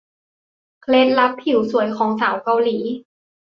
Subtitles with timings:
[0.81, 2.77] เคล็ดลับผิวสวยของสาวเกาหลี